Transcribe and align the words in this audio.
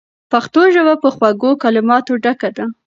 پښتو 0.31 0.61
ژبه 0.75 0.95
په 1.03 1.09
خوږو 1.15 1.51
کلماتو 1.63 2.13
ډکه 2.23 2.49
ده. 2.57 2.65